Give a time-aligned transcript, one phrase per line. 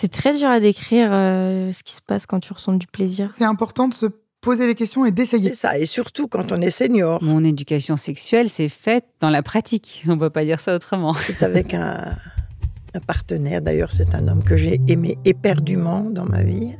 [0.00, 3.32] C'est très dur à décrire euh, ce qui se passe quand tu ressens du plaisir.
[3.36, 4.06] C'est important de se
[4.40, 5.48] poser les questions et d'essayer.
[5.50, 7.20] C'est ça, et surtout quand on est senior.
[7.20, 10.04] Mon éducation sexuelle s'est faite dans la pratique.
[10.06, 11.14] On ne peut pas dire ça autrement.
[11.14, 12.14] C'est avec un,
[12.94, 13.60] un partenaire.
[13.60, 16.76] D'ailleurs, c'est un homme que j'ai aimé éperdument dans ma vie.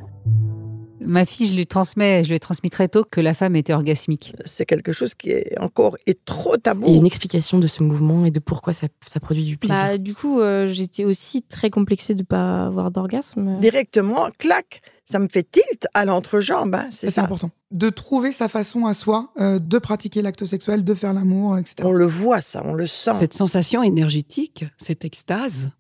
[1.09, 3.73] Ma fille, je lui transmets, je lui ai transmis très tôt que la femme était
[3.73, 4.35] orgasmique.
[4.45, 6.85] C'est quelque chose qui est encore est trop tabou.
[6.87, 9.57] Il y a une explication de ce mouvement et de pourquoi ça, ça produit du
[9.57, 9.75] plaisir.
[9.75, 13.59] Bah, du coup, euh, j'étais aussi très complexée de pas avoir d'orgasme.
[13.59, 16.75] Directement, clac, ça me fait tilt à l'entrejambe.
[16.75, 17.23] Hein, c'est C'est ça.
[17.25, 17.51] important.
[17.71, 21.77] De trouver sa façon à soi euh, de pratiquer l'acte sexuel, de faire l'amour, etc.
[21.85, 23.13] On le voit, ça, on le sent.
[23.19, 25.71] Cette sensation énergétique, cette extase,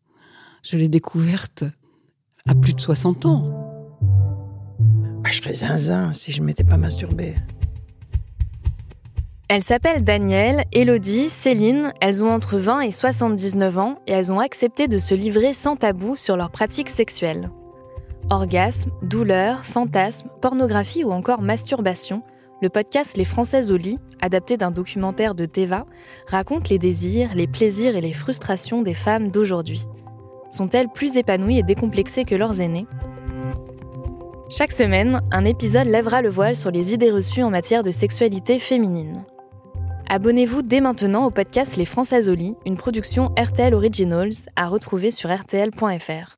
[0.63, 1.65] je l'ai découverte
[2.47, 3.68] à plus de 60 ans.
[5.29, 7.35] Ah, je serais zinzin si je m'étais pas masturbée.
[9.49, 14.41] Elles s'appellent Danielle, Elodie, Céline, elles ont entre 20 et 79 ans et elles ont
[14.41, 17.51] accepté de se livrer sans tabou sur leurs pratiques sexuelles.
[18.31, 22.23] Orgasme, douleur, fantasme, pornographie ou encore masturbation,
[22.63, 25.85] le podcast Les Françaises au lit, adapté d'un documentaire de Teva,
[26.27, 29.85] raconte les désirs, les plaisirs et les frustrations des femmes d'aujourd'hui.
[30.49, 32.87] Sont-elles plus épanouies et décomplexées que leurs aînés?
[34.51, 38.59] Chaque semaine, un épisode lèvera le voile sur les idées reçues en matière de sexualité
[38.59, 39.27] féminine.
[40.09, 45.11] Abonnez-vous dès maintenant au podcast Les Françaises au lit, une production RTL Originals à retrouver
[45.11, 46.38] sur rtl.fr.